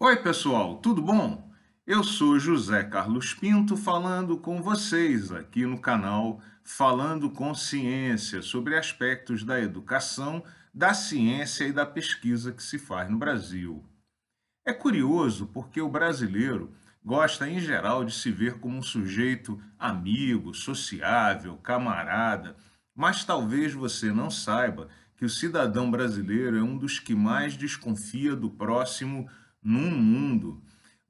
Oi, 0.00 0.14
pessoal, 0.22 0.76
tudo 0.76 1.02
bom? 1.02 1.50
Eu 1.84 2.04
sou 2.04 2.38
José 2.38 2.84
Carlos 2.84 3.34
Pinto 3.34 3.76
falando 3.76 4.38
com 4.38 4.62
vocês 4.62 5.32
aqui 5.32 5.66
no 5.66 5.80
canal 5.80 6.40
Falando 6.62 7.28
com 7.28 7.52
Ciência 7.52 8.40
sobre 8.40 8.78
aspectos 8.78 9.42
da 9.42 9.60
educação, 9.60 10.44
da 10.72 10.94
ciência 10.94 11.64
e 11.64 11.72
da 11.72 11.84
pesquisa 11.84 12.52
que 12.52 12.62
se 12.62 12.78
faz 12.78 13.10
no 13.10 13.18
Brasil. 13.18 13.84
É 14.64 14.72
curioso 14.72 15.48
porque 15.48 15.80
o 15.80 15.88
brasileiro 15.88 16.72
gosta, 17.04 17.48
em 17.48 17.58
geral, 17.58 18.04
de 18.04 18.14
se 18.14 18.30
ver 18.30 18.60
como 18.60 18.78
um 18.78 18.82
sujeito 18.82 19.60
amigo, 19.76 20.54
sociável, 20.54 21.56
camarada, 21.56 22.56
mas 22.94 23.24
talvez 23.24 23.74
você 23.74 24.12
não 24.12 24.30
saiba 24.30 24.88
que 25.16 25.24
o 25.24 25.28
cidadão 25.28 25.90
brasileiro 25.90 26.56
é 26.56 26.62
um 26.62 26.78
dos 26.78 27.00
que 27.00 27.16
mais 27.16 27.56
desconfia 27.56 28.36
do 28.36 28.48
próximo 28.48 29.28
no 29.68 29.90
mundo. 29.90 30.62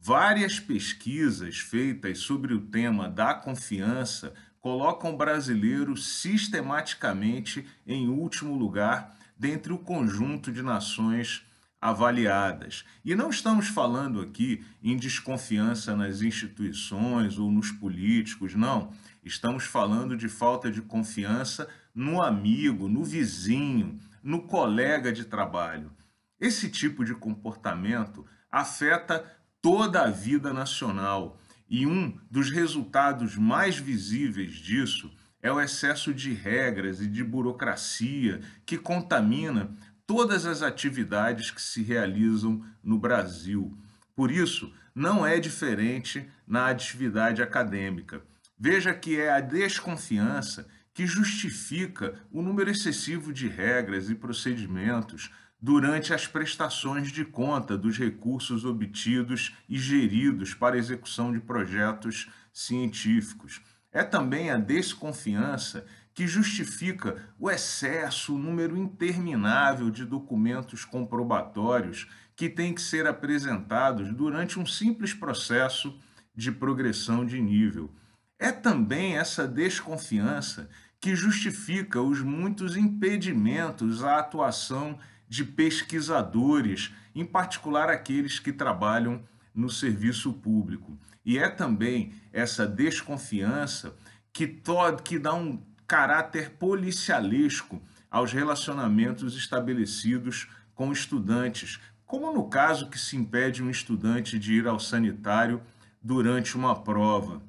Várias 0.00 0.58
pesquisas 0.58 1.58
feitas 1.58 2.20
sobre 2.20 2.54
o 2.54 2.62
tema 2.62 3.06
da 3.06 3.34
confiança 3.34 4.32
colocam 4.58 5.12
o 5.12 5.16
brasileiro 5.16 5.94
sistematicamente 5.94 7.66
em 7.86 8.08
último 8.08 8.56
lugar 8.56 9.14
dentre 9.38 9.74
o 9.74 9.78
conjunto 9.78 10.50
de 10.50 10.62
nações 10.62 11.44
avaliadas. 11.78 12.86
E 13.04 13.14
não 13.14 13.28
estamos 13.28 13.68
falando 13.68 14.22
aqui 14.22 14.64
em 14.82 14.96
desconfiança 14.96 15.94
nas 15.94 16.22
instituições 16.22 17.38
ou 17.38 17.52
nos 17.52 17.70
políticos, 17.70 18.54
não. 18.54 18.90
Estamos 19.22 19.64
falando 19.64 20.16
de 20.16 20.30
falta 20.30 20.70
de 20.70 20.80
confiança 20.80 21.68
no 21.94 22.22
amigo, 22.22 22.88
no 22.88 23.04
vizinho, 23.04 24.00
no 24.22 24.44
colega 24.44 25.12
de 25.12 25.26
trabalho. 25.26 25.92
Esse 26.40 26.70
tipo 26.70 27.04
de 27.04 27.14
comportamento 27.14 28.26
afeta 28.50 29.24
toda 29.60 30.02
a 30.02 30.10
vida 30.10 30.52
nacional 30.52 31.38
e 31.68 31.86
um 31.86 32.18
dos 32.30 32.50
resultados 32.50 33.36
mais 33.36 33.76
visíveis 33.76 34.54
disso 34.54 35.10
é 35.42 35.52
o 35.52 35.60
excesso 35.60 36.14
de 36.14 36.32
regras 36.32 37.00
e 37.00 37.06
de 37.06 37.22
burocracia 37.22 38.40
que 38.64 38.78
contamina 38.78 39.70
todas 40.06 40.46
as 40.46 40.62
atividades 40.62 41.50
que 41.50 41.60
se 41.60 41.82
realizam 41.82 42.64
no 42.82 42.98
Brasil. 42.98 43.76
Por 44.14 44.30
isso, 44.30 44.72
não 44.94 45.26
é 45.26 45.38
diferente 45.38 46.28
na 46.46 46.68
atividade 46.68 47.42
acadêmica. 47.42 48.22
Veja 48.58 48.94
que 48.94 49.20
é 49.20 49.30
a 49.30 49.40
desconfiança 49.40 50.66
que 50.94 51.06
justifica 51.06 52.14
o 52.30 52.40
número 52.40 52.70
excessivo 52.70 53.32
de 53.32 53.48
regras 53.48 54.08
e 54.08 54.14
procedimentos 54.14 55.30
durante 55.60 56.12
as 56.12 56.26
prestações 56.26 57.10
de 57.10 57.24
conta 57.24 57.76
dos 57.76 57.98
recursos 57.98 58.64
obtidos 58.64 59.54
e 59.68 59.78
geridos 59.78 60.54
para 60.54 60.78
execução 60.78 61.32
de 61.32 61.40
projetos 61.40 62.30
científicos. 62.52 63.60
É 63.90 64.02
também 64.02 64.50
a 64.50 64.58
desconfiança 64.58 65.86
que 66.14 66.26
justifica 66.26 67.16
o 67.38 67.50
excesso, 67.50 68.34
o 68.34 68.38
número 68.38 68.76
interminável 68.76 69.90
de 69.90 70.04
documentos 70.04 70.84
comprobatórios 70.84 72.06
que 72.34 72.48
têm 72.48 72.74
que 72.74 72.80
ser 72.80 73.06
apresentados 73.06 74.12
durante 74.14 74.58
um 74.58 74.66
simples 74.66 75.14
processo 75.14 75.98
de 76.34 76.52
progressão 76.52 77.24
de 77.24 77.40
nível. 77.40 77.90
É 78.38 78.52
também 78.52 79.16
essa 79.16 79.48
desconfiança 79.48 80.68
que 81.06 81.14
justifica 81.14 82.02
os 82.02 82.20
muitos 82.20 82.76
impedimentos 82.76 84.02
à 84.02 84.18
atuação 84.18 84.98
de 85.28 85.44
pesquisadores, 85.44 86.92
em 87.14 87.24
particular 87.24 87.88
aqueles 87.88 88.40
que 88.40 88.52
trabalham 88.52 89.22
no 89.54 89.70
serviço 89.70 90.32
público. 90.32 90.98
E 91.24 91.38
é 91.38 91.48
também 91.48 92.12
essa 92.32 92.66
desconfiança 92.66 93.94
que, 94.32 94.60
que 95.04 95.16
dá 95.16 95.32
um 95.32 95.62
caráter 95.86 96.50
policialesco 96.58 97.80
aos 98.10 98.32
relacionamentos 98.32 99.36
estabelecidos 99.36 100.48
com 100.74 100.90
estudantes, 100.90 101.78
como 102.04 102.32
no 102.32 102.48
caso 102.48 102.90
que 102.90 102.98
se 102.98 103.16
impede 103.16 103.62
um 103.62 103.70
estudante 103.70 104.40
de 104.40 104.54
ir 104.54 104.66
ao 104.66 104.80
sanitário 104.80 105.62
durante 106.02 106.56
uma 106.56 106.74
prova. 106.74 107.40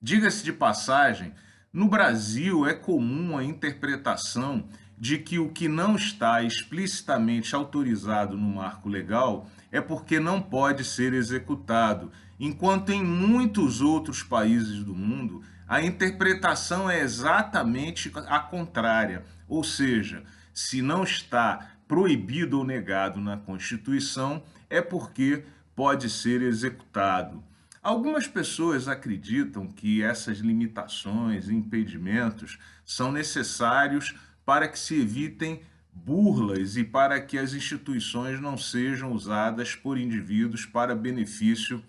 Diga-se 0.00 0.42
de 0.42 0.54
passagem, 0.54 1.34
no 1.72 1.88
Brasil 1.88 2.66
é 2.66 2.74
comum 2.74 3.38
a 3.38 3.44
interpretação 3.44 4.64
de 4.98 5.18
que 5.18 5.38
o 5.38 5.50
que 5.50 5.68
não 5.68 5.94
está 5.94 6.42
explicitamente 6.42 7.54
autorizado 7.54 8.36
no 8.36 8.56
marco 8.56 8.88
legal 8.88 9.48
é 9.70 9.80
porque 9.80 10.18
não 10.18 10.42
pode 10.42 10.84
ser 10.84 11.14
executado, 11.14 12.10
enquanto 12.38 12.90
em 12.90 13.02
muitos 13.02 13.80
outros 13.80 14.22
países 14.22 14.82
do 14.82 14.94
mundo 14.94 15.42
a 15.66 15.80
interpretação 15.80 16.90
é 16.90 17.00
exatamente 17.00 18.12
a 18.26 18.40
contrária, 18.40 19.24
ou 19.46 19.62
seja, 19.62 20.24
se 20.52 20.82
não 20.82 21.04
está 21.04 21.76
proibido 21.86 22.58
ou 22.58 22.64
negado 22.64 23.20
na 23.20 23.36
Constituição, 23.36 24.42
é 24.68 24.82
porque 24.82 25.44
pode 25.76 26.10
ser 26.10 26.42
executado. 26.42 27.42
Algumas 27.82 28.26
pessoas 28.26 28.88
acreditam 28.88 29.66
que 29.66 30.02
essas 30.02 30.38
limitações 30.38 31.48
e 31.48 31.54
impedimentos 31.54 32.58
são 32.84 33.10
necessários 33.10 34.14
para 34.44 34.68
que 34.68 34.78
se 34.78 35.00
evitem 35.00 35.62
burlas 35.90 36.76
e 36.76 36.84
para 36.84 37.18
que 37.20 37.38
as 37.38 37.54
instituições 37.54 38.38
não 38.38 38.58
sejam 38.58 39.12
usadas 39.12 39.74
por 39.74 39.96
indivíduos 39.96 40.66
para 40.66 40.94
benefício 40.94 41.82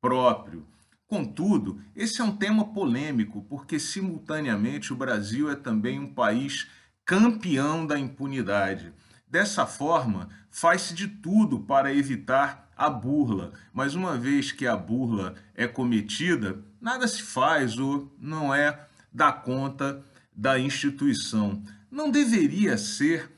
próprio. 0.00 0.66
Contudo, 1.06 1.80
esse 1.96 2.20
é 2.20 2.24
um 2.24 2.36
tema 2.36 2.72
polêmico, 2.72 3.42
porque 3.48 3.80
simultaneamente 3.80 4.92
o 4.92 4.96
Brasil 4.96 5.50
é 5.50 5.56
também 5.56 5.98
um 5.98 6.12
país 6.12 6.68
campeão 7.04 7.86
da 7.86 7.98
impunidade. 7.98 8.92
Dessa 9.30 9.64
forma, 9.66 10.28
faz-se 10.50 10.92
de 10.92 11.06
tudo 11.06 11.60
para 11.60 11.94
evitar 11.94 12.68
a 12.76 12.90
burla, 12.90 13.52
mas 13.72 13.94
uma 13.94 14.16
vez 14.16 14.52
que 14.52 14.66
a 14.66 14.76
burla 14.76 15.34
é 15.54 15.66
cometida, 15.68 16.58
nada 16.80 17.06
se 17.06 17.22
faz 17.22 17.78
ou 17.78 18.12
não 18.18 18.54
é 18.54 18.86
da 19.12 19.30
conta 19.30 20.02
da 20.34 20.58
instituição 20.58 21.62
não 21.90 22.10
deveria 22.10 22.78
ser 22.78 23.30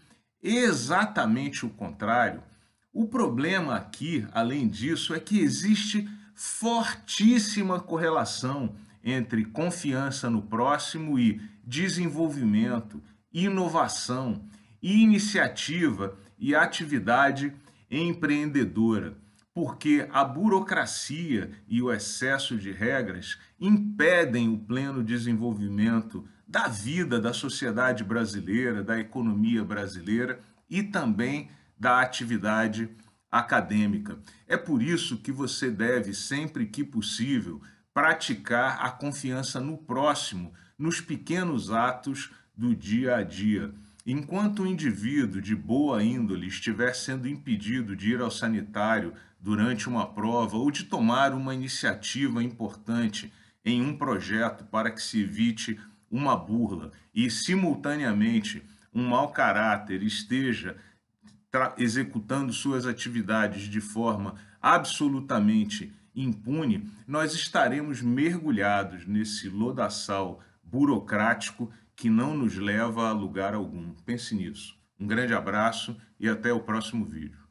exatamente 0.42 1.64
o 1.64 1.70
contrário. 1.70 2.42
O 2.92 3.06
problema 3.06 3.75
aqui, 3.75 4.26
além 4.32 4.69
disso, 4.69 5.14
é 5.14 5.20
que 5.20 5.41
existe 5.41 6.08
fortíssima 6.34 7.81
correlação 7.81 8.75
entre 9.02 9.44
confiança 9.44 10.28
no 10.28 10.42
próximo 10.42 11.19
e 11.19 11.41
desenvolvimento, 11.64 13.02
inovação, 13.32 14.44
iniciativa 14.82 16.19
e 16.38 16.54
atividade 16.54 17.54
empreendedora, 17.91 19.16
porque 19.54 20.09
a 20.10 20.25
burocracia 20.25 21.53
e 21.69 21.81
o 21.81 21.93
excesso 21.93 22.56
de 22.56 22.72
regras 22.72 23.38
impedem 23.60 24.48
o 24.48 24.59
pleno 24.59 25.04
desenvolvimento 25.04 26.26
da 26.48 26.69
vida 26.69 27.20
da 27.20 27.32
sociedade 27.32 28.03
brasileira, 28.03 28.82
da 28.82 28.98
economia 28.98 29.65
brasileira 29.65 30.41
e 30.69 30.82
também 30.82 31.50
da 31.78 32.00
atividade 32.00 32.88
acadêmica. 33.31 34.19
É 34.47 34.56
por 34.56 34.82
isso 34.82 35.19
que 35.19 35.32
você 35.32 35.70
deve, 35.70 36.12
sempre 36.12 36.66
que 36.66 36.84
possível, 36.84 37.60
praticar 37.94 38.84
a 38.84 38.91
confiança 38.91 39.60
no 39.60 39.78
próximo, 39.78 40.53
nos 40.78 41.00
pequenos 41.00 41.70
atos 41.70 42.31
do 42.56 42.75
dia 42.75 43.16
a 43.16 43.22
dia. 43.22 43.72
Enquanto 44.04 44.62
o 44.62 44.66
indivíduo 44.66 45.40
de 45.40 45.54
boa 45.54 46.02
índole 46.02 46.48
estiver 46.48 46.92
sendo 46.92 47.28
impedido 47.28 47.94
de 47.94 48.12
ir 48.12 48.20
ao 48.20 48.30
sanitário 48.30 49.14
durante 49.40 49.88
uma 49.88 50.06
prova 50.06 50.56
ou 50.56 50.70
de 50.72 50.84
tomar 50.84 51.32
uma 51.32 51.54
iniciativa 51.54 52.43
importante 52.43 53.32
em 53.64 53.81
um 53.81 53.96
projeto 53.96 54.64
para 54.64 54.90
que 54.90 55.00
se 55.00 55.22
evite 55.22 55.78
uma 56.10 56.37
burla 56.37 56.90
e, 57.14 57.31
simultaneamente, 57.31 58.62
um 58.93 59.06
mau 59.06 59.28
caráter 59.31 60.02
esteja 60.02 60.76
executando 61.78 62.52
suas 62.52 62.87
atividades 62.87 63.62
de 63.69 63.81
forma 63.81 64.34
absolutamente 64.60 65.93
impune, 66.14 66.90
nós 67.06 67.34
estaremos 67.34 68.02
mergulhados 68.02 69.06
nesse 69.06 69.48
lodaçal 69.48 70.43
burocrático 70.62 71.70
que 71.97 72.09
não 72.11 72.37
nos 72.37 72.56
leva 72.56 73.09
a 73.09 73.12
lugar 73.12 73.55
algum. 73.55 73.94
Pense 74.05 74.35
nisso. 74.35 74.79
Um 74.99 75.06
grande 75.06 75.35
abraço 75.35 75.97
e 76.19 76.29
até 76.29 76.53
o 76.53 76.61
próximo 76.61 77.05
vídeo. 77.05 77.42